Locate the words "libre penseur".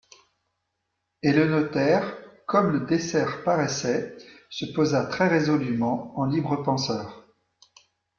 6.25-7.23